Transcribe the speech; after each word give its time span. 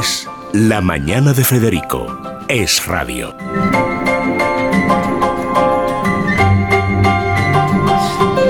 Es 0.00 0.26
La 0.54 0.80
Mañana 0.80 1.34
de 1.34 1.44
Federico. 1.44 2.06
Es 2.48 2.86
Radio. 2.86 3.34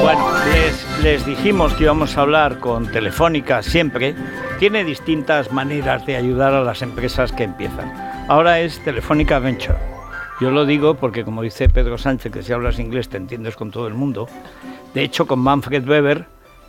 Bueno, 0.00 0.24
les, 0.52 1.02
les 1.02 1.26
dijimos 1.26 1.74
que 1.74 1.84
íbamos 1.84 2.16
a 2.16 2.20
hablar 2.20 2.60
con 2.60 2.86
Telefónica 2.92 3.64
siempre. 3.64 4.14
Tiene 4.60 4.84
distintas 4.84 5.50
maneras 5.50 6.06
de 6.06 6.14
ayudar 6.14 6.54
a 6.54 6.62
las 6.62 6.82
empresas 6.82 7.32
que 7.32 7.42
empiezan. 7.42 7.92
Ahora 8.28 8.60
es 8.60 8.78
Telefónica 8.84 9.40
Venture. 9.40 9.78
Yo 10.40 10.52
lo 10.52 10.64
digo 10.66 10.94
porque, 10.94 11.24
como 11.24 11.42
dice 11.42 11.68
Pedro 11.68 11.98
Sánchez, 11.98 12.30
que 12.30 12.42
si 12.44 12.52
hablas 12.52 12.78
inglés 12.78 13.08
te 13.08 13.16
entiendes 13.16 13.56
con 13.56 13.72
todo 13.72 13.88
el 13.88 13.94
mundo. 13.94 14.28
De 14.94 15.02
hecho, 15.02 15.26
con 15.26 15.40
Manfred 15.40 15.88
Weber 15.88 16.26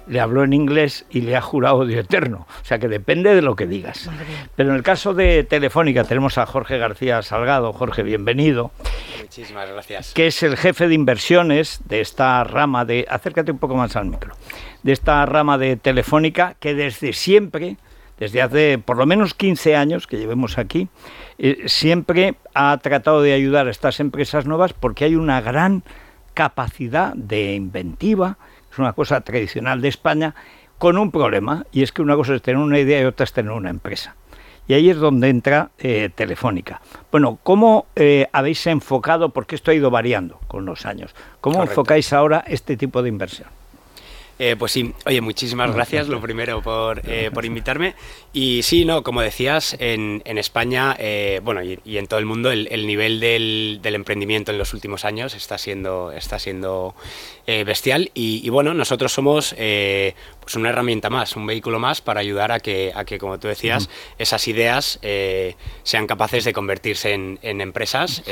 le 0.07 0.19
habló 0.19 0.43
en 0.43 0.53
inglés 0.53 1.05
y 1.09 1.21
le 1.21 1.35
ha 1.35 1.41
jurado 1.41 1.77
odio 1.77 1.99
eterno. 1.99 2.47
O 2.61 2.65
sea 2.65 2.79
que 2.79 2.87
depende 2.87 3.33
de 3.35 3.41
lo 3.41 3.55
que 3.55 3.67
digas. 3.67 4.09
Pero 4.55 4.69
en 4.69 4.75
el 4.75 4.83
caso 4.83 5.13
de 5.13 5.43
Telefónica 5.43 6.03
tenemos 6.03 6.37
a 6.37 6.45
Jorge 6.45 6.77
García 6.77 7.21
Salgado. 7.21 7.73
Jorge, 7.73 8.03
bienvenido. 8.03 8.71
Muchísimas 9.19 9.69
gracias. 9.69 10.13
Que 10.13 10.27
es 10.27 10.43
el 10.43 10.57
jefe 10.57 10.87
de 10.87 10.95
inversiones 10.95 11.81
de 11.85 12.01
esta 12.01 12.43
rama 12.43 12.85
de... 12.85 13.05
Acércate 13.09 13.51
un 13.51 13.59
poco 13.59 13.75
más 13.75 13.95
al 13.95 14.05
micro. 14.05 14.35
De 14.83 14.91
esta 14.91 15.25
rama 15.25 15.57
de 15.57 15.77
Telefónica 15.77 16.55
que 16.59 16.73
desde 16.73 17.13
siempre, 17.13 17.77
desde 18.17 18.41
hace 18.41 18.77
por 18.77 18.97
lo 18.97 19.05
menos 19.05 19.33
15 19.33 19.75
años 19.75 20.07
que 20.07 20.17
llevemos 20.17 20.57
aquí, 20.57 20.89
eh, 21.37 21.63
siempre 21.67 22.35
ha 22.53 22.77
tratado 22.77 23.21
de 23.21 23.33
ayudar 23.33 23.67
a 23.67 23.71
estas 23.71 23.99
empresas 23.99 24.45
nuevas 24.45 24.73
porque 24.73 25.05
hay 25.05 25.15
una 25.15 25.41
gran 25.41 25.83
capacidad 26.33 27.13
de 27.13 27.55
inventiva, 27.55 28.37
es 28.71 28.79
una 28.79 28.93
cosa 28.93 29.21
tradicional 29.21 29.81
de 29.81 29.89
España, 29.89 30.35
con 30.77 30.97
un 30.97 31.11
problema, 31.11 31.65
y 31.71 31.83
es 31.83 31.91
que 31.91 32.01
una 32.01 32.15
cosa 32.15 32.35
es 32.35 32.41
tener 32.41 32.61
una 32.61 32.79
idea 32.79 33.01
y 33.01 33.05
otra 33.05 33.23
es 33.23 33.33
tener 33.33 33.51
una 33.51 33.69
empresa. 33.69 34.15
Y 34.67 34.73
ahí 34.73 34.89
es 34.89 34.97
donde 34.97 35.29
entra 35.29 35.71
eh, 35.79 36.09
Telefónica. 36.13 36.81
Bueno, 37.11 37.39
¿cómo 37.43 37.87
eh, 37.95 38.27
habéis 38.31 38.65
enfocado, 38.67 39.29
porque 39.29 39.55
esto 39.55 39.71
ha 39.71 39.73
ido 39.73 39.91
variando 39.91 40.39
con 40.47 40.65
los 40.65 40.85
años, 40.85 41.13
cómo 41.41 41.57
Correcto. 41.57 41.73
enfocáis 41.73 42.13
ahora 42.13 42.43
este 42.47 42.77
tipo 42.77 43.01
de 43.01 43.09
inversión? 43.09 43.49
Eh, 44.39 44.55
pues 44.57 44.71
sí, 44.71 44.93
oye, 45.05 45.21
muchísimas 45.21 45.73
gracias, 45.73 46.07
lo 46.07 46.19
primero, 46.19 46.61
por, 46.61 47.01
eh, 47.05 47.29
por 47.31 47.45
invitarme. 47.45 47.93
Y 48.33 48.63
sí, 48.63 48.85
no, 48.85 49.03
como 49.03 49.21
decías, 49.21 49.75
en, 49.79 50.23
en 50.25 50.37
España, 50.39 50.95
eh, 50.97 51.41
bueno, 51.43 51.63
y, 51.63 51.79
y 51.85 51.97
en 51.97 52.07
todo 52.07 52.19
el 52.19 52.25
mundo, 52.25 52.51
el, 52.51 52.67
el 52.71 52.87
nivel 52.87 53.19
del, 53.19 53.79
del 53.83 53.93
emprendimiento 53.93 54.51
en 54.51 54.57
los 54.57 54.73
últimos 54.73 55.05
años 55.05 55.35
está 55.35 55.57
siendo, 55.57 56.11
está 56.11 56.39
siendo 56.39 56.95
bestial. 57.45 58.11
Y, 58.13 58.41
y 58.43 58.49
bueno, 58.49 58.73
nosotros 58.73 59.11
somos 59.11 59.53
pues 59.53 60.55
una 60.55 60.69
herramienta 60.69 61.09
más, 61.09 61.35
un 61.35 61.45
vehículo 61.45 61.79
más 61.79 61.99
para 62.01 62.21
ayudar 62.21 62.51
a 62.51 62.59
que, 62.59 62.93
a 62.95 63.03
que 63.03 63.19
como 63.19 63.39
tú 63.39 63.47
decías, 63.49 63.89
esas 64.17 64.47
ideas 64.47 64.99
sean 65.83 66.07
capaces 66.07 66.45
de 66.45 66.53
convertirse 66.53 67.13
en, 67.13 67.39
en 67.41 67.59
empresas 67.59 68.23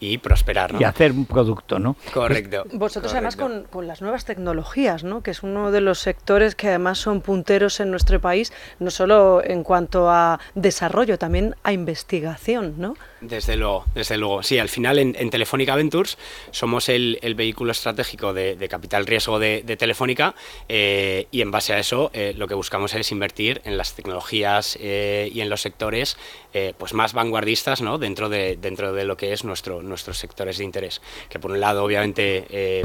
y 0.00 0.18
prosperar. 0.18 0.72
¿no? 0.72 0.80
Y 0.80 0.84
hacer 0.84 1.12
un 1.12 1.26
producto, 1.26 1.78
¿no? 1.78 1.96
Correcto. 2.12 2.64
Vosotros 2.72 3.12
además 3.12 3.36
con, 3.36 3.64
con 3.64 3.86
las 3.86 4.00
nuevas 4.00 4.24
tecnologías, 4.24 5.04
¿no? 5.04 5.22
que 5.22 5.30
es 5.30 5.42
uno 5.42 5.70
de 5.70 5.82
los 5.82 6.00
sectores 6.00 6.54
que 6.54 6.68
además 6.68 6.98
son 6.98 7.20
punteros 7.20 7.78
en 7.80 7.90
nuestro 7.90 8.20
país, 8.20 8.52
no 8.78 8.90
solo 8.90 9.42
en 9.44 9.62
cuanto 9.62 10.10
a 10.10 10.40
desarrollo, 10.54 11.18
también 11.18 11.54
a 11.62 11.72
investigación, 11.72 12.74
¿no? 12.78 12.94
Desde 13.20 13.56
luego, 13.56 13.84
desde 13.94 14.16
luego. 14.16 14.42
Sí, 14.42 14.58
al 14.58 14.70
final 14.70 14.98
en, 14.98 15.30
Telefónica 15.30 15.74
Ventures 15.74 16.16
somos 16.52 16.88
el, 16.88 17.18
vehículo 17.36 17.72
estratégico 17.72 18.32
de, 18.32 18.66
capital 18.68 19.06
riesgo 19.06 19.38
de, 19.38 19.76
Telefónica 19.78 20.34
eh, 20.68 21.26
y 21.30 21.42
en 21.42 21.50
base 21.50 21.74
a 21.74 21.78
eso 21.78 22.10
eh, 22.14 22.34
lo 22.36 22.48
que 22.48 22.54
buscamos 22.54 22.94
es 22.94 23.12
invertir 23.12 23.60
en 23.64 23.76
las 23.76 23.94
tecnologías 23.94 24.78
eh, 24.80 25.30
y 25.32 25.42
en 25.42 25.50
los 25.50 25.60
sectores 25.60 26.16
pues 26.78 26.94
más 26.94 27.12
vanguardistas 27.12 27.80
¿no? 27.80 27.98
dentro, 27.98 28.28
de, 28.28 28.56
dentro 28.60 28.92
de 28.92 29.04
lo 29.04 29.16
que 29.16 29.32
es 29.32 29.44
nuestro, 29.44 29.82
nuestros 29.82 30.18
sectores 30.18 30.58
de 30.58 30.64
interés. 30.64 31.00
Que 31.28 31.38
por 31.38 31.52
un 31.52 31.60
lado, 31.60 31.84
obviamente, 31.84 32.82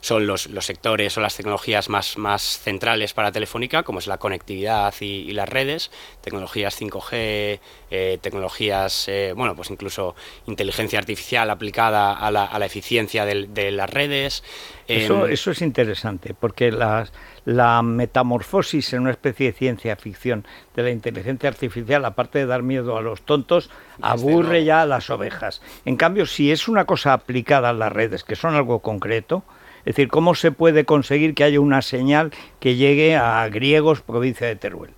son 0.00 0.26
los, 0.26 0.46
los 0.48 0.64
sectores 0.66 1.16
o 1.18 1.20
las 1.20 1.36
tecnologías 1.36 1.88
más, 1.88 2.16
más 2.16 2.42
centrales 2.60 3.12
para 3.12 3.32
Telefónica, 3.32 3.82
como 3.82 3.98
es 3.98 4.06
la 4.06 4.18
conectividad 4.18 4.94
y, 5.00 5.04
y 5.04 5.32
las 5.32 5.48
redes, 5.48 5.90
tecnologías 6.22 6.80
5G, 6.80 7.60
eh, 7.90 8.18
tecnologías, 8.22 9.08
eh, 9.08 9.32
bueno, 9.36 9.54
pues 9.54 9.70
incluso 9.70 10.14
inteligencia 10.46 10.98
artificial 10.98 11.50
aplicada 11.50 12.12
a 12.12 12.30
la, 12.30 12.44
a 12.44 12.58
la 12.58 12.66
eficiencia 12.66 13.24
de, 13.24 13.70
las 13.70 13.90
redes. 13.90 14.42
Eso, 14.88 15.26
Em, 15.26 15.32
eso 15.32 15.50
es 15.50 15.60
interesante, 15.62 16.34
porque 16.34 16.72
las- 16.72 17.12
la 17.44 17.82
metamorfosis 17.82 18.92
en 18.92 19.00
una 19.02 19.10
especie 19.10 19.52
de 19.52 19.58
ciencia 19.58 19.96
ficción 19.96 20.46
de 20.74 20.82
la 20.82 20.90
inteligencia 20.90 21.48
artificial, 21.48 22.04
aparte 22.04 22.38
de 22.38 22.46
dar 22.46 22.62
miedo 22.62 22.96
a 22.96 23.02
los 23.02 23.22
tontos, 23.22 23.70
aburre 24.02 24.64
ya 24.64 24.82
a 24.82 24.86
las 24.86 25.10
ovejas. 25.10 25.60
En 25.84 25.96
cambio, 25.96 26.26
si 26.26 26.50
es 26.52 26.68
una 26.68 26.84
cosa 26.84 27.12
aplicada 27.12 27.70
a 27.70 27.72
las 27.72 27.92
redes, 27.92 28.24
que 28.24 28.36
son 28.36 28.54
algo 28.54 28.80
concreto, 28.80 29.42
es 29.80 29.96
decir, 29.96 30.08
¿cómo 30.08 30.34
se 30.34 30.52
puede 30.52 30.84
conseguir 30.84 31.34
que 31.34 31.44
haya 31.44 31.60
una 31.60 31.82
señal 31.82 32.30
que 32.58 32.76
llegue 32.76 33.16
a 33.16 33.48
Griegos, 33.48 34.02
provincia 34.02 34.46
de 34.46 34.56
Teruel, 34.56 34.92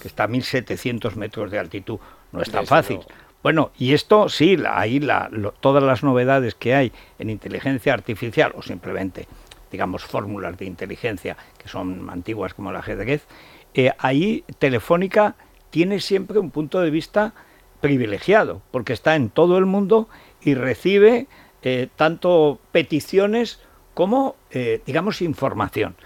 que 0.00 0.08
está 0.08 0.24
a 0.24 0.28
1700 0.28 1.16
metros 1.16 1.50
de 1.50 1.58
altitud? 1.58 1.98
No 2.32 2.40
es 2.42 2.50
tan 2.50 2.66
fácil. 2.66 3.00
Bueno, 3.42 3.70
y 3.78 3.94
esto 3.94 4.28
sí, 4.28 4.56
la- 4.56 4.78
ahí 4.78 5.00
la- 5.00 5.28
lo- 5.30 5.52
todas 5.52 5.82
las 5.82 6.02
novedades 6.02 6.54
que 6.54 6.74
hay 6.74 6.92
en 7.18 7.30
inteligencia 7.30 7.94
artificial 7.94 8.52
o 8.56 8.62
simplemente, 8.62 9.26
digamos, 9.70 10.04
fórmulas 10.04 10.58
de 10.58 10.64
inteligencia 10.66 11.36
que 11.56 11.68
son 11.68 12.10
antiguas 12.10 12.54
como 12.54 12.70
el 12.70 12.76
ajedrez, 12.76 13.26
eh, 13.74 13.92
ahí 13.98 14.44
Telefónica 14.58 15.36
tiene 15.70 16.00
siempre 16.00 16.38
un 16.38 16.50
punto 16.50 16.80
de 16.80 16.90
vista 16.90 17.32
privilegiado, 17.80 18.60
porque 18.70 18.92
está 18.92 19.14
en 19.14 19.30
todo 19.30 19.56
el 19.58 19.66
mundo 19.66 20.08
y 20.42 20.54
recibe 20.54 21.26
eh, 21.62 21.88
tanto 21.96 22.58
peticiones 22.72 23.60
como, 23.98 24.36
eh, 24.52 24.80
digamos, 24.86 25.22
información. 25.22 25.96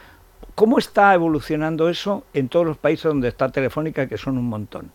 ¿Cómo 0.54 0.78
está 0.78 1.12
evolucionando 1.12 1.90
eso 1.90 2.24
en 2.32 2.48
todos 2.48 2.64
los 2.64 2.78
países 2.78 3.04
donde 3.04 3.28
está 3.28 3.50
Telefónica, 3.50 4.08
que 4.08 4.16
son 4.16 4.38
un 4.38 4.46
montón? 4.46 4.90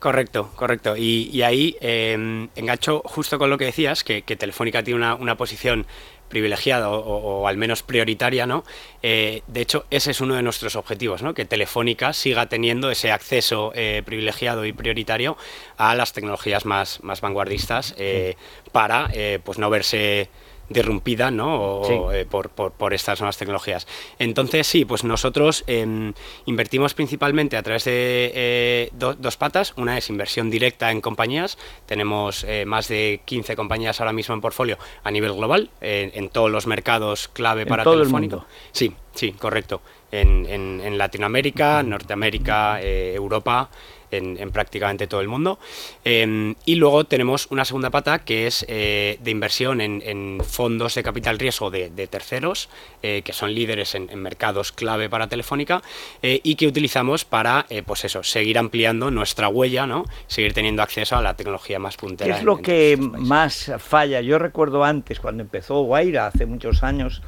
Correcto, 0.00 0.50
correcto. 0.56 0.96
Y, 0.96 1.30
y 1.32 1.42
ahí 1.42 1.76
eh, 1.80 2.48
engancho 2.56 3.02
justo 3.04 3.38
con 3.38 3.50
lo 3.50 3.56
que 3.56 3.66
decías, 3.66 4.02
que, 4.02 4.22
que 4.22 4.34
Telefónica 4.34 4.82
tiene 4.82 4.98
una, 4.98 5.14
una 5.14 5.36
posición 5.36 5.86
privilegiada 6.30 6.88
o, 6.88 7.46
al 7.46 7.56
menos 7.56 7.82
prioritaria, 7.82 8.46
¿no? 8.46 8.64
Eh, 9.02 9.42
de 9.46 9.60
hecho, 9.60 9.84
ese 9.90 10.12
es 10.12 10.20
uno 10.20 10.34
de 10.34 10.42
nuestros 10.42 10.74
objetivos, 10.76 11.22
¿no? 11.22 11.34
Que 11.34 11.44
Telefónica 11.44 12.14
siga 12.14 12.46
teniendo 12.46 12.90
ese 12.90 13.12
acceso 13.12 13.72
eh, 13.74 14.02
privilegiado 14.06 14.64
y 14.64 14.72
prioritario 14.72 15.36
a 15.76 15.94
las 15.94 16.12
tecnologías 16.14 16.64
más, 16.64 17.02
más 17.02 17.20
vanguardistas 17.20 17.94
eh, 17.98 18.36
para 18.72 19.10
pues 19.44 19.58
no 19.58 19.68
verse 19.68 20.30
derrumpida 20.70 21.30
¿no? 21.30 21.80
O, 21.80 21.84
Sí. 21.84 22.16
eh, 22.16 22.24
por, 22.24 22.48
por- 22.48 22.72
por 22.72 22.94
estas 22.94 23.20
nuevas 23.20 23.36
tecnologías. 23.36 23.86
Entonces, 24.18 24.66
sí, 24.66 24.86
pues 24.86 25.04
nosotros 25.04 25.64
em, 25.66 26.14
invertimos 26.46 26.94
principalmente 26.94 27.56
a 27.58 27.62
través 27.62 27.84
de 27.84 28.32
eh, 28.34 28.88
do- 28.92 29.14
dos 29.14 29.36
patas. 29.36 29.74
Una 29.76 29.98
es 29.98 30.08
inversión 30.08 30.48
directa 30.48 30.90
en 30.90 31.00
compañías. 31.02 31.58
Tenemos 31.86 32.44
eh, 32.44 32.64
más 32.66 32.88
de 32.88 33.20
15 33.26 33.54
compañías 33.56 34.00
ahora 34.00 34.12
mismo 34.14 34.34
en 34.34 34.40
portfolio 34.40 34.78
a 35.04 35.10
nivel 35.10 35.32
global, 35.34 35.70
en- 35.82 36.30
todos 36.30 36.50
los 36.50 36.66
mercados 36.66 37.28
clave 37.28 37.62
En 37.62 37.68
para 37.68 37.82
todo 37.84 37.94
el 37.94 38.00
Telefónica. 38.00 38.36
mundo. 38.36 38.48
Sí, 38.72 38.94
sí, 39.14 39.32
correcto. 39.32 39.82
En, 40.12 40.46
en- 40.46 40.80
en 40.84 40.96
Latinoamérica, 40.98 41.82
Norteamérica, 41.82 42.80
eh, 42.80 43.12
Europa, 43.14 43.70
en, 44.10 44.36
en 44.38 44.50
prácticamente 44.50 45.06
todo 45.06 45.20
el 45.20 45.28
mundo. 45.28 45.58
Eh, 46.04 46.54
y 46.64 46.74
luego 46.76 47.04
tenemos 47.04 47.46
una 47.50 47.64
segunda 47.64 47.90
pata 47.90 48.20
que 48.20 48.46
es 48.46 48.64
eh, 48.68 49.18
de 49.22 49.30
inversión 49.30 49.80
en, 49.80 50.02
en 50.04 50.40
fondos 50.44 50.94
de 50.94 51.02
capital 51.02 51.38
riesgo 51.38 51.70
de, 51.70 51.90
de 51.90 52.06
terceros, 52.06 52.68
eh, 53.02 53.22
que 53.24 53.32
son 53.32 53.54
líderes 53.54 53.94
en, 53.94 54.08
en 54.10 54.20
mercados 54.20 54.72
clave 54.72 55.08
para 55.08 55.28
Telefónica 55.28 55.82
eh, 56.22 56.40
y 56.42 56.54
que 56.56 56.66
utilizamos 56.66 57.24
para, 57.24 57.66
pues 57.86 58.04
eso, 58.04 58.22
seguir 58.22 58.58
ampliando 58.58 59.10
nuestra 59.10 59.48
huella, 59.48 59.86
¿no? 59.86 60.04
Seguir 60.26 60.52
teniendo 60.52 60.82
acceso 60.82 61.16
a 61.16 61.22
la 61.22 61.34
tecnología 61.34 61.78
más 61.78 61.96
¿Qué 61.96 62.00
puntera. 62.06 62.34
es 62.34 62.40
en- 62.40 62.46
lo 62.46 62.58
que 62.58 62.96
más 62.98 63.72
falla? 63.78 64.20
Yo 64.20 64.38
recuerdo 64.38 64.84
antes, 64.84 65.20
cuando 65.20 65.42
empezó 65.42 65.82
Guaira, 65.82 66.26
hace 66.26 66.46
muchos 66.46 66.82
años, 66.82 67.22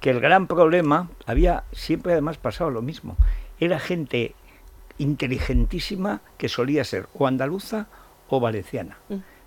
que 0.00 0.10
el 0.10 0.20
gran 0.20 0.46
problema, 0.46 1.10
había 1.26 1.64
siempre 1.72 2.12
además 2.12 2.36
pasado 2.38 2.70
lo 2.70 2.82
mismo, 2.82 3.16
era 3.60 3.78
gente 3.80 4.34
inteligentísima 4.98 6.20
que 6.36 6.48
solía 6.48 6.84
ser 6.84 7.08
o 7.14 7.26
andaluza 7.26 7.86
o 8.28 8.40
valenciana, 8.40 8.98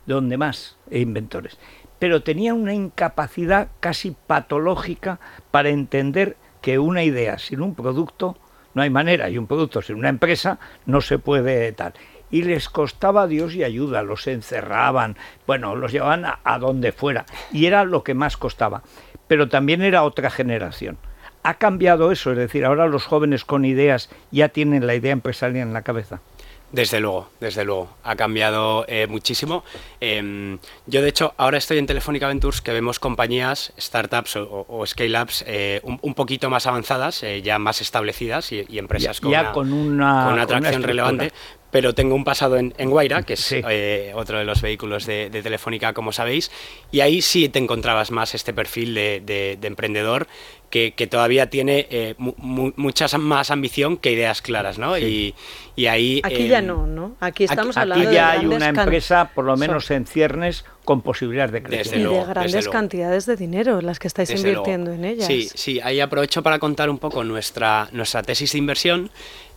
donde 0.06 0.38
más 0.38 0.77
e 0.89 1.00
inventores. 1.00 1.57
Pero 2.00 2.24
tenía 2.24 2.53
una 2.53 2.74
incapacidad 2.74 3.69
casi 3.80 4.15
patológica 4.25 5.19
para 5.51 5.69
entender 5.69 6.36
que 6.62 6.80
una 6.80 7.03
idea 7.03 7.38
sin 7.38 7.62
un 7.62 7.75
producto 7.75 8.38
no 8.74 8.81
hay 8.81 8.89
manera, 8.89 9.30
y 9.30 9.38
un 9.38 9.48
producto 9.48 9.81
sin 9.81 9.98
una 9.98 10.09
empresa 10.09 10.59
no 10.86 11.01
se 11.01 11.19
puede 11.19 11.71
tal. 11.74 11.94
Y 12.30 12.44
les 12.44 12.69
costaba 12.69 13.27
Dios 13.27 13.53
y 13.53 13.63
ayuda, 13.63 14.03
los 14.03 14.25
encerraban, 14.27 15.18
bueno, 15.45 15.75
los 15.75 15.92
llevaban 15.92 16.24
a, 16.24 16.39
a 16.44 16.57
donde 16.57 16.94
fuera, 16.94 17.25
y 17.51 17.65
era 17.65 17.83
lo 17.83 18.03
que 18.03 18.13
más 18.13 18.38
costaba. 18.38 18.83
Pero 19.27 19.50
también 19.50 19.81
era 19.81 20.03
otra 20.03 20.30
generación. 20.30 20.98
¿Ha 21.43 21.55
cambiado 21.55 22.11
eso? 22.11 22.31
Es 22.31 22.38
decir, 22.38 22.65
ahora 22.65 22.88
los 22.88 23.05
jóvenes 23.05 23.45
con 23.45 23.65
ideas 23.65 24.09
ya 24.31 24.49
tienen 24.49 24.85
la 24.85 24.95
idea 24.95 25.11
empresarial 25.11 25.67
en 25.67 25.73
la 25.73 25.81
cabeza. 25.81 26.21
Desde 26.71 27.01
luego, 27.01 27.29
desde 27.41 27.65
luego. 27.65 27.89
Ha 28.03 28.15
cambiado 28.15 28.85
eh, 28.88 29.05
muchísimo. 29.07 29.63
Em, 29.99 30.57
yo, 30.85 31.01
de 31.01 31.09
hecho, 31.09 31.33
ahora 31.35 31.57
estoy 31.57 31.77
en 31.79 31.85
Telefónica 31.85 32.27
Ventures 32.27 32.61
que 32.61 32.71
vemos 32.71 32.97
compañías, 32.97 33.73
startups 33.77 34.38
o, 34.38 34.83
scale-ups 34.85 35.43
eh, 35.47 35.81
un, 35.83 36.13
poquito 36.13 36.49
más 36.49 36.67
avanzadas, 36.67 37.23
eh, 37.23 37.41
ya 37.41 37.59
más 37.59 37.81
establecidas 37.81 38.53
y, 38.53 38.65
empresas 38.77 39.19
con, 39.19 39.31
una, 39.31 39.51
con, 39.51 39.73
una, 39.73 40.41
atracción 40.41 40.83
relevante. 40.83 41.33
Pero 41.71 41.95
tengo 41.95 42.15
un 42.15 42.23
pasado 42.23 42.57
en, 42.57 42.73
Guaira, 42.89 43.23
que 43.23 43.33
es 43.33 43.56
otro 44.13 44.39
de 44.39 44.45
los 44.45 44.62
vehículos 44.62 45.06
de, 45.06 45.29
Telefónica, 45.29 45.94
como 45.94 46.12
sabéis, 46.12 46.51
y 46.91 47.00
ahí 47.00 47.21
sí 47.21 47.50
te 47.50 47.59
encontrabas 47.59 48.12
más 48.12 48.35
este 48.35 48.53
perfil 48.53 48.94
de 48.94 49.57
emprendedor 49.63 50.27
que, 50.71 51.07
todavía 51.07 51.50
tiene 51.50 51.85
eh, 51.91 52.15
mucha 52.18 53.18
más 53.18 53.51
ambición 53.51 53.97
que 53.97 54.12
ideas 54.12 54.41
claras, 54.41 54.79
¿no? 54.79 54.97
Y, 54.97 55.35
ahí... 55.88 56.21
Aquí 56.23 56.47
ya 56.47 56.62
no, 56.62 56.88
¿no? 56.88 57.15
Aquí 57.19 57.44
estamos 57.44 57.75
hablando 57.75 58.06
aquí 58.06 58.15
ya 58.15 58.31
hay 58.31 58.45
una 58.45 58.69
empresa, 58.69 59.31
por 59.35 59.45
lo 59.45 59.57
menos 59.57 59.91
en 59.91 60.06
ciernes, 60.06 60.65
con 60.91 61.01
posibilidades 61.01 61.53
de 61.53 61.63
crecimiento. 61.63 62.13
y 62.13 62.17
de 62.17 62.25
grandes 62.25 62.67
cantidades 62.67 63.25
de 63.25 63.38
dinero 63.38 63.79
las 63.79 63.97
que 63.97 64.09
estáis 64.09 64.29
invirtiendo 64.31 64.91
en 64.91 65.05
ellas. 65.05 65.25
Sí, 65.25 65.49
sí, 65.53 65.79
ahí 65.81 66.01
aprovecho 66.01 66.43
para 66.43 66.59
contar 66.59 66.89
un 66.89 66.97
poco 66.97 67.23
nuestra, 67.23 67.88
nuestra 67.93 68.23
tesis 68.23 68.51
de 68.51 68.57
inversión, 68.57 69.09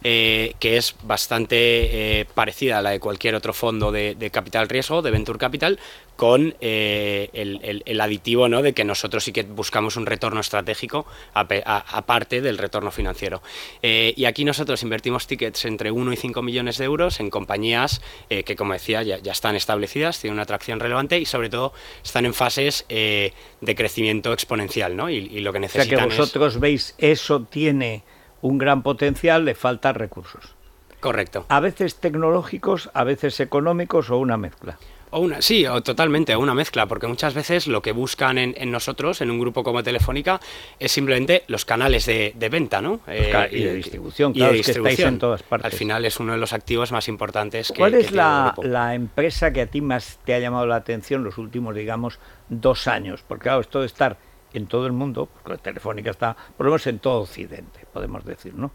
eh, 0.04 0.54
que 0.60 0.76
es 0.76 0.94
bastante 1.02 2.20
eh, 2.20 2.26
parecida 2.34 2.78
a 2.78 2.82
la 2.82 2.90
de 2.90 3.00
cualquier 3.00 3.34
otro 3.34 3.52
fondo 3.52 3.90
de, 3.90 4.31
capital 4.31 4.69
riesgo, 4.69 5.02
de 5.02 5.10
Venture 5.10 5.40
Capital, 5.40 5.81
con 6.16 6.55
eh, 6.61 7.31
el, 7.32 8.00
aditivo 8.00 8.49
¿no? 8.49 8.62
de 8.62 8.72
que 8.72 8.84
nosotros 8.84 9.25
sí 9.25 9.32
que 9.32 9.43
buscamos 9.43 9.96
un 9.96 10.06
retorno 10.06 10.40
estratégico 10.40 11.06
aparte 11.34 12.40
del 12.40 12.58
retorno 12.58 12.90
financiero. 12.90 13.43
y 13.82 14.25
aquí 14.25 14.44
nosotros 14.44 14.82
invertimos 14.82 15.26
tickets 15.26 15.64
entre 15.64 15.90
1 15.90 16.12
y 16.12 16.16
5 16.16 16.43
millones 16.43 16.78
de 16.78 16.84
euros 16.84 17.20
en 17.20 17.31
compañías 17.31 18.00
que, 18.28 18.56
como 18.56 18.72
decía, 18.72 19.02
ya, 19.02 19.32
están 19.32 19.56
establecidas, 19.56 20.20
tienen 20.20 20.34
una 20.34 20.43
atracción 20.43 20.81
relevante 20.81 21.19
y 21.19 21.25
sobre 21.25 21.50
todo 21.50 21.72
están 22.02 22.26
en 22.26 22.34
fases 22.34 22.84
de 22.88 23.75
crecimiento 23.76 24.32
exponencial. 24.32 24.96
¿no? 24.96 25.10
Y, 25.10 25.40
lo 25.40 25.52
que 25.52 25.60
necesitan 25.60 25.96
o 25.96 26.00
sea 26.00 26.08
que 26.08 26.17
vosotros 26.17 26.60
veis 26.60 26.94
eso 26.99 27.43
tiene 27.43 28.02
un 28.43 28.58
gran 28.58 28.82
potencial, 28.82 29.44
le 29.44 29.55
faltan 29.55 29.94
recursos. 29.94 30.55
Correcto. 31.00 31.44
A 31.49 31.60
veces 31.60 31.96
tecnológicos, 31.96 32.90
a 32.94 33.05
veces 33.05 33.40
económicos 33.40 34.10
o 34.10 34.19
una 34.19 34.37
mezcla. 34.37 34.78
O 35.14 35.20
una, 35.20 35.40
sí, 35.40 35.64
o 35.64 35.81
totalmente, 35.81 36.34
una 36.37 36.55
mezcla, 36.55 36.87
porque 36.87 37.06
muchas 37.06 37.34
veces 37.34 37.69
lo 37.69 37.81
que 37.81 37.93
buscan 37.93 38.37
en, 38.37 38.72
nosotros, 38.72 39.20
en 39.20 39.31
un 39.31 39.38
grupo 39.38 39.62
como 39.62 39.81
Telefónica, 39.81 40.40
es 40.81 40.90
simplemente 40.90 41.44
los 41.46 41.64
canales 41.64 42.05
de, 42.06 42.49
venta, 42.50 42.82
¿no? 42.82 42.99
Eh, 43.06 43.49
y 43.52 43.62
de 43.62 43.75
distribución, 43.75 44.32
claro, 44.32 44.50
de 44.50 44.58
distribución. 44.58 44.84
que 44.84 44.93
estáis 44.93 45.08
en 45.08 45.19
todas 45.20 45.44
partes. 45.44 45.72
Al 45.72 45.78
final 45.78 46.05
es 46.05 46.19
uno 46.19 46.32
de 46.32 46.38
los 46.38 46.52
activos 46.52 46.90
más 46.90 47.06
importantes 47.06 47.69
que 47.69 47.78
¿Cuál 47.78 47.94
es 47.94 48.11
la, 48.11 48.56
la, 48.64 48.96
empresa 48.96 49.52
que 49.52 49.61
a 49.61 49.66
ti 49.66 49.81
más 49.81 50.19
te 50.25 50.34
ha 50.34 50.40
llamado 50.40 50.66
la 50.66 50.75
atención 50.75 51.22
los 51.22 51.38
últimos, 51.38 51.76
digamos, 51.76 52.19
dos 52.49 52.88
años? 52.88 53.22
Porque 53.26 53.44
claro, 53.44 53.60
esto 53.60 53.78
de 53.82 53.87
estar 53.87 54.19
en 54.52 54.67
todo 54.67 54.88
el 54.88 54.93
mundo, 54.93 55.28
porque 55.44 55.58
Telefónica 55.58 56.10
está, 56.10 56.37
por 56.56 56.67
lo 56.67 56.72
menos 56.72 56.88
en 56.88 56.99
todo 56.99 57.20
Occidente, 57.20 57.87
podemos 57.93 58.25
decir, 58.25 58.52
¿no? 58.55 58.72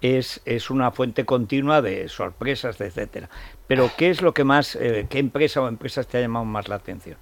Es, 0.00 0.40
es 0.44 0.70
una 0.70 0.90
fuente 0.92 1.24
continua 1.24 1.82
de 1.82 2.08
sorpresas, 2.08 2.80
etcétera. 2.80 3.28
Pero, 3.66 3.90
¿qué 3.96 4.10
es 4.10 4.22
lo 4.22 4.32
que 4.34 4.44
más, 4.44 4.76
eh, 4.76 5.06
qué 5.10 5.18
empresa 5.18 5.60
o 5.60 5.68
empresas 5.68 6.06
te 6.06 6.18
ha 6.18 6.20
llamado 6.20 6.44
más 6.44 6.68
la 6.68 6.76
atención? 6.76 7.18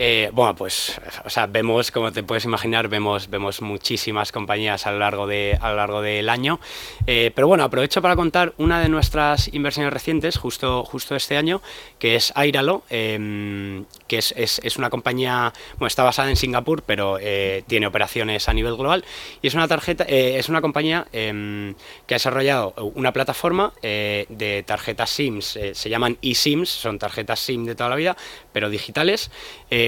Eh, 0.00 0.30
bueno, 0.32 0.54
pues, 0.54 1.00
o 1.24 1.28
sea, 1.28 1.48
vemos, 1.48 1.90
como 1.90 2.12
te 2.12 2.22
puedes 2.22 2.44
imaginar, 2.44 2.86
vemos, 2.86 3.28
vemos 3.28 3.60
muchísimas 3.60 4.30
compañías 4.30 4.86
a 4.86 4.92
lo 4.92 5.00
largo, 5.00 5.26
de, 5.26 5.58
a 5.60 5.70
lo 5.70 5.76
largo 5.76 6.02
del 6.02 6.28
año. 6.28 6.60
Eh, 7.08 7.32
pero 7.34 7.48
bueno, 7.48 7.64
aprovecho 7.64 8.00
para 8.00 8.14
contar 8.14 8.54
una 8.58 8.80
de 8.80 8.88
nuestras 8.88 9.52
inversiones 9.52 9.92
recientes, 9.92 10.36
justo, 10.36 10.84
justo 10.84 11.16
este 11.16 11.36
año, 11.36 11.60
que 11.98 12.14
es 12.14 12.32
Airalo, 12.36 12.84
em, 12.90 13.86
que 14.06 14.18
es, 14.18 14.32
es, 14.36 14.76
una 14.76 14.88
compañía, 14.88 15.52
bueno, 15.78 15.88
está 15.88 16.04
basada 16.04 16.30
en 16.30 16.36
Singapur, 16.36 16.84
pero 16.84 17.18
eh, 17.20 17.64
tiene 17.66 17.88
operaciones 17.88 18.48
a 18.48 18.52
nivel 18.52 18.76
global. 18.76 19.04
Y 19.42 19.48
es 19.48 19.54
una 19.54 19.66
tarjeta, 19.66 20.04
es 20.04 20.48
una 20.48 20.60
compañía 20.60 21.08
em, 21.12 21.74
que 22.06 22.14
ha 22.14 22.18
desarrollado 22.18 22.72
una 22.94 23.12
plataforma 23.12 23.72
de 23.82 24.64
tarjetas 24.64 25.10
SIMs, 25.10 25.58
se 25.72 25.90
llaman 25.90 26.18
eSIMs, 26.22 26.68
son 26.68 27.00
tarjetas 27.00 27.40
SIM 27.40 27.64
de 27.64 27.74
toda 27.74 27.90
la 27.90 27.96
vida, 27.96 28.16
pero 28.52 28.70
digitales. 28.70 29.30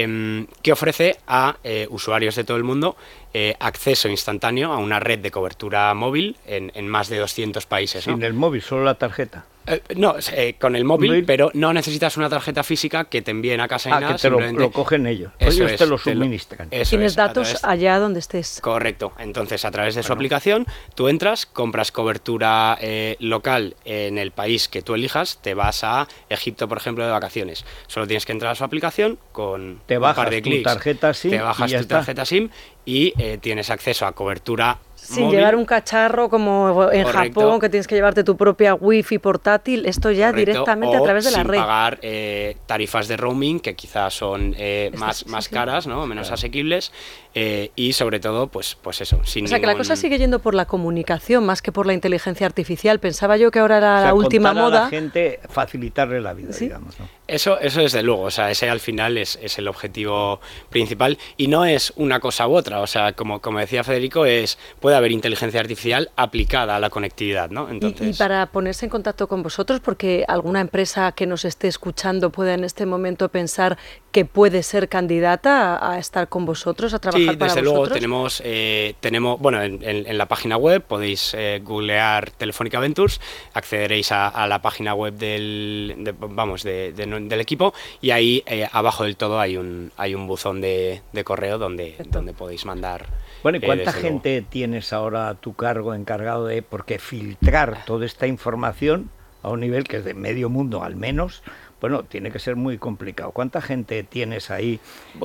Em, 0.03 0.47
que 0.63 0.73
ofrece 0.73 1.19
a 1.27 1.57
eh, 1.65 1.87
usuarios 1.91 2.35
de 2.35 2.45
todo 2.45 2.57
el 2.57 2.65
mundo 2.65 2.97
eh, 3.35 3.55
acceso 3.61 4.09
instantáneo 4.09 4.73
a 4.73 4.79
una 4.79 4.99
red 4.99 5.19
de 5.19 5.31
cobertura 5.31 5.93
móvil 5.95 6.37
en, 6.47 6.89
más 6.89 7.09
de 7.09 7.19
200 7.19 7.67
países. 7.67 8.05
Sin 8.05 8.23
el 8.23 8.33
móvil, 8.33 8.63
solo 8.63 8.85
la 8.85 8.95
tarjeta. 8.95 9.45
Eh, 9.67 9.83
no, 9.97 10.17
eh, 10.33 10.55
con 10.59 10.75
el 10.75 10.85
móvil, 10.85 11.25
pero 11.25 11.51
no 11.55 11.73
necesitas 11.73 12.17
una 12.17 12.29
tarjeta 12.29 12.63
física 12.63 13.05
que 13.05 13.23
te 13.23 13.31
envíen 13.31 13.61
a 13.61 13.69
casa 13.69 13.91
y 13.91 13.93
ah, 13.93 14.01
nada. 14.01 14.17
Que 14.17 14.23
te 14.23 14.31
lo, 14.31 14.71
cogen 14.73 15.07
ellos. 15.07 15.33
ellos 15.39 15.77
te 15.77 15.87
lo 15.87 15.99
suministran. 15.99 16.71
Tienes 16.71 17.15
datos 17.15 17.63
allá 17.63 17.99
donde 17.99 18.21
estés. 18.21 18.61
Correcto. 18.61 19.13
Entonces, 19.19 19.65
a 19.65 19.71
través 19.71 19.95
de 19.95 20.03
su 20.03 20.13
aplicación, 20.13 20.67
tú 20.95 21.09
entras, 21.09 21.47
compras 21.47 21.93
cobertura 21.93 22.79
eh, 22.81 23.17
local 23.21 23.77
en 23.85 24.19
el 24.19 24.33
país 24.33 24.69
que 24.69 24.83
tú 24.83 24.95
elijas, 24.95 25.39
te 25.43 25.55
vas 25.55 25.85
a 25.85 26.09
Egipto, 26.29 26.67
por 26.69 26.79
ejemplo, 26.79 27.05
de 27.05 27.11
vacaciones. 27.11 27.65
Solo 27.87 28.07
tienes 28.07 28.27
que 28.27 28.33
entrar 28.33 28.53
a 28.53 28.55
su 28.55 28.65
aplicación 28.65 29.19
con 29.33 29.81
te 29.87 29.99
un 29.99 30.15
par 30.15 30.31
de 30.31 30.43
clics. 30.43 30.65
Tarjeta 30.65 31.13
SIM 31.15 31.31
te 31.31 31.41
bajas 31.41 31.73
tu 31.73 31.85
tarjeta 31.87 32.25
SIM 32.25 32.49
y 32.85 33.13
tienes 33.41 33.71
acceso 33.71 34.07
a 34.07 34.13
cobertura 34.13 34.79
sin 35.01 35.31
llevar 35.31 35.57
un 35.57 35.65
cacharro 35.65 36.29
como 36.29 36.91
en 36.93 37.05
Japón, 37.05 37.59
que 37.61 37.69
tienes 37.69 37.87
que 37.87 37.95
llevarte 37.95 38.25
tu 38.25 38.37
propia 38.37 38.75
wifi 38.75 39.19
portátil, 39.19 39.87
esto 39.87 40.11
ya 40.11 40.33
directamente 40.33 40.97
a 40.97 41.03
través 41.03 41.25
de 41.25 41.31
la 41.31 41.43
red. 41.43 41.59
pagar 41.59 41.99
eh, 42.03 42.57
tarifas 42.67 43.09
de 43.09 43.17
roaming 43.17 43.61
que 43.61 43.75
quizás 43.75 44.15
son 44.15 44.55
eh, 44.59 44.91
más, 44.97 45.27
más 45.27 45.49
caras, 45.49 45.87
¿no? 45.87 46.07
menos 46.07 46.31
asequibles, 46.31 46.93
eh, 47.35 47.71
y 47.77 47.93
sobre 47.93 48.21
todo, 48.21 48.49
pues, 48.49 48.77
pues 48.81 49.01
eso. 49.01 49.21
Sin 49.25 49.45
o 49.45 49.49
sea, 49.49 49.61
que 49.61 49.67
la 49.67 49.77
cosa 49.77 49.97
sigue 49.97 50.19
yendo 50.19 50.41
por 50.41 50.55
la 50.55 50.67
comunicación 50.67 51.45
más 51.45 51.63
que 51.63 51.73
por 51.73 51.87
la 51.87 51.95
inteligencia 51.95 52.47
artificial. 52.47 52.99
Pensaba 52.99 53.37
yo 53.37 53.51
que 53.51 53.61
ahora 53.61 53.79
era 53.79 54.01
la 54.01 54.15
última 54.15 54.53
moda. 54.53 54.81
A 54.81 54.85
la 54.85 54.91
gente 54.91 55.41
facilitarle 55.49 56.21
la 56.21 56.35
vida, 56.35 56.51
digamos. 56.59 56.97
Eso, 57.31 57.61
eso 57.61 57.81
desde 57.81 58.03
luego, 58.03 58.23
o 58.23 58.31
sea, 58.33 58.51
ese 58.51 58.69
al 58.69 58.81
final 58.81 59.17
es, 59.17 59.39
es, 59.41 59.57
el 59.59 59.69
objetivo 59.69 60.41
principal 60.69 61.17
y 61.37 61.47
no 61.47 61.65
es 61.65 61.93
una 61.95 62.19
cosa 62.19 62.49
u 62.49 62.57
otra, 62.57 62.81
o 62.81 62.89
sea, 62.89 63.13
como, 63.13 63.41
como 63.41 63.61
decía 63.61 63.85
Federico, 63.85 64.27
es 64.27 64.59
puede 64.81 64.97
haber 64.97 65.13
inteligencia 65.13 65.61
artificial 65.61 66.11
aplicada 66.17 66.75
a 66.75 66.81
la 66.81 66.91
conectividad, 66.91 67.49
¿no? 67.51 67.69
Entonces... 67.69 68.17
Y, 68.17 68.19
para 68.19 68.47
ponerse 68.47 68.87
en 68.87 68.91
contacto 68.91 69.29
con 69.29 69.45
vosotros, 69.45 69.79
porque 69.79 70.25
alguna 70.27 70.61
empresa 70.61 71.13
que 71.13 71.27
nos 71.27 71.45
esté 71.45 71.69
escuchando 71.69 72.31
pueda 72.31 72.53
en 72.55 72.65
este 72.65 72.85
momento 72.85 73.29
pensar 73.29 73.79
que 74.11 74.25
puede 74.25 74.65
ser 74.65 74.89
candidata 74.89 75.89
a, 75.89 75.99
estar 75.99 76.29
con 76.29 76.45
vosotros, 76.45 76.95
a 76.95 76.99
trabajar 76.99 77.20
sí, 77.20 77.20
desde 77.27 77.63
luego 77.63 77.89
tenemos, 77.89 78.43
eh, 78.45 78.95
tenemos, 79.01 79.41
bueno, 79.41 79.63
en, 79.63 80.19
la 80.19 80.27
página 80.27 80.57
web 80.57 80.83
podéis 80.83 81.35
eh, 81.35 81.61
googlear 81.63 82.31
Telefónica 82.31 82.81
Ventures, 82.81 83.21
accederéis 83.55 84.13
a, 84.13 84.47
la 84.47 84.63
página 84.63 84.95
web 84.95 85.15
del, 85.15 86.15
vamos, 86.19 86.63
del 86.63 87.41
equipo 87.41 87.75
y 88.01 88.11
ahí 88.11 88.43
eh, 88.47 88.69
abajo 88.73 89.05
del 89.05 89.17
todo 89.17 89.41
hay 89.41 89.57
un, 89.57 89.93
hay 89.97 90.15
un 90.15 90.27
buzón 90.27 90.61
de, 90.61 91.03
correo 91.25 91.59
donde, 91.59 91.97
donde 92.07 92.33
podéis 92.33 92.65
mandar. 92.65 93.07
Bueno, 93.43 93.59
¿y 93.59 93.61
cuánta 93.61 93.93
gente 93.93 94.45
tienes 94.49 94.93
ahora 94.93 95.29
a 95.29 95.35
tu 95.35 95.55
cargo 95.55 95.95
encargado 95.95 96.47
de, 96.47 96.63
porque 96.63 96.99
filtrar 96.99 97.85
toda 97.87 98.05
esta 98.05 98.27
información 98.27 99.11
a 99.43 99.49
un 99.49 99.61
nivel 99.61 99.85
que 99.85 99.99
es 99.99 100.05
de 100.05 100.15
medio 100.15 100.49
mundo 100.49 100.83
al 100.83 100.97
menos, 100.97 101.43
bueno, 101.81 102.05
tiene 102.05 102.31
que 102.31 102.39
ser 102.39 102.57
muy 102.57 102.79
complicado. 102.79 103.31
¿Cuánta 103.33 103.61
gente 103.61 104.03
tienes 104.03 104.51
ahí 104.51 104.81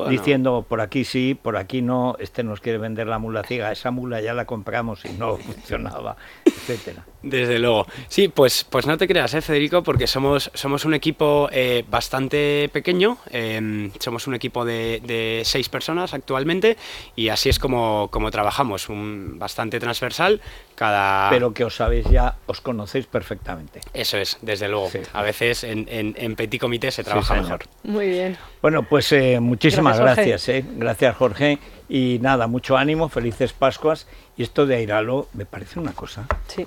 diciendo 0.09 0.65
por 0.67 0.81
aquí 0.81 1.03
sí, 1.03 1.38
por 1.39 1.57
aquí 1.57 1.81
no, 1.81 2.15
este 2.19 2.43
nos 2.43 2.62
quiere 2.62 2.77
vender 2.77 3.07
la 3.07 3.19
mula 3.19 3.43
ciega, 3.43 3.71
esa 3.71 3.91
mula 3.91 4.21
ya 4.21 4.33
la 4.33 4.45
compramos 4.45 5.05
y 5.05 5.09
no 5.09 5.38
funcionaba, 5.38 6.15
etcétera? 6.45 7.05
Desde 7.21 7.57
luego. 7.57 7.88
Sí, 8.07 8.27
pues, 8.27 8.63
pues 8.69 8.85
no 8.85 8.97
te 8.97 9.07
creas, 9.07 9.33
¿eh, 9.33 9.41
Federico, 9.41 9.81
porque 9.81 10.05
somos, 10.05 10.51
somos 10.53 10.85
un 10.85 10.93
equipo 10.93 11.50
eh, 11.51 11.83
bastante 11.89 12.69
pequeño, 12.71 13.17
em, 13.31 13.91
somos 14.00 14.27
un 14.27 14.35
equipo 14.35 14.63
de, 14.63 15.41
seis 15.43 15.69
personas 15.69 16.13
actualmente 16.13 16.77
y 17.15 17.29
así 17.29 17.50
es 17.50 17.57
como, 17.57 18.09
como 18.12 18.29
trabajamos, 18.29 18.89
un, 18.89 19.39
bastante 19.39 19.79
transversal. 19.79 20.39
Cada... 20.75 21.29
Pero 21.29 21.53
que 21.53 21.63
os 21.63 21.75
sabéis 21.75 22.05
ya, 22.09 22.35
os 22.45 22.62
conocéis 22.62 23.07
perfectamente. 23.07 23.81
Eso 23.93 24.17
es, 24.17 24.38
desde 24.41 24.67
luego. 24.67 24.89
A 25.13 25.21
veces 25.21 25.63
en, 25.63 25.88
en, 25.89 26.35
petit 26.47 26.59
comité 26.59 26.91
se 26.91 27.03
trabaja 27.03 27.35
mejor. 27.35 27.59
Muy 27.83 28.09
bien. 28.09 28.37
Bueno, 28.61 28.83
pues 28.83 29.11
eh, 29.11 29.39
muchísimas 29.39 29.99
gracias. 29.99 30.47
Gracias, 30.47 30.65
gracias, 30.77 31.15
Jorge. 31.15 31.59
Y 31.89 32.19
nada, 32.21 32.47
mucho 32.47 32.77
ánimo, 32.77 33.09
felices 33.09 33.53
Pascuas. 33.53 34.07
Y 34.37 34.43
esto 34.43 34.65
de 34.65 34.75
Airalo 34.75 35.27
me 35.33 35.45
parece 35.45 35.79
una 35.79 35.93
cosa. 35.93 36.25
Sí 36.47 36.65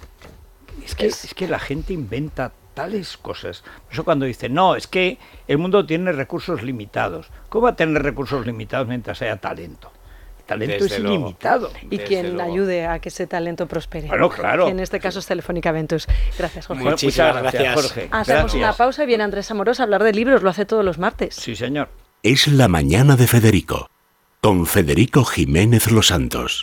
es 0.85 0.94
que, 0.94 1.06
es... 1.06 1.35
que 1.35 1.49
la 1.49 1.58
gente 1.58 1.92
inventa 1.92 2.52
tales 2.75 3.16
cosas. 3.16 3.62
Por 3.85 3.92
eso 3.92 4.04
cuando 4.04 4.25
dice, 4.26 4.49
no, 4.49 4.76
es 4.76 4.87
que 4.87 5.18
el 5.47 5.58
mundo 5.58 5.85
tiene 5.85 6.12
recursos 6.12 6.62
limitados. 6.62 7.30
¿Cómo 7.49 7.64
va 7.64 7.70
a 7.70 7.76
tener 7.76 8.02
recursos 8.02 8.47
limitados 8.47 8.87
mientras 8.87 9.20
haya 9.23 9.37
talento? 9.37 9.90
Talento 10.49 10.87
es 10.87 10.99
ilimitado. 10.99 11.71
Y 11.90 11.99
quien 11.99 12.40
ayude 12.40 12.87
a 12.87 12.99
que 12.99 13.11
ese 13.11 13.26
talento 13.28 13.69
prospere. 13.69 14.09
Bueno, 14.09 14.28
claro. 14.31 14.64
Que 14.64 14.73
en 14.73 14.81
este 14.81 14.99
caso 14.99 15.21
es 15.21 15.26
Telefónica 15.26 15.71
Ventus. 15.71 16.09
Gracias, 16.37 16.67
Jorge. 16.67 16.83
Muchísimas 16.83 17.37
gracias, 17.37 17.75
Jorge. 17.75 18.09
Hacemos 18.11 18.55
una 18.55 18.73
pausa 18.73 19.05
y 19.05 19.07
viene 19.07 19.25
Andrés 19.25 19.50
Amorós 19.50 19.78
a 19.78 19.85
hablar 19.85 20.02
de 20.02 20.12
libros, 20.12 20.43
lo 20.43 20.50
hace 20.50 20.64
todos 20.64 20.85
los 20.85 20.99
martes. 20.99 21.37
Sí, 21.37 21.55
señor. 21.55 21.88
Es 22.23 22.49
la 22.49 22.67
mañana 22.67 23.17
de 23.17 23.28
Federico, 23.28 23.90
con 24.40 24.67
Federico 24.67 25.25
Jiménez 25.25 25.93
Los 25.93 26.09
Santos. 26.09 26.57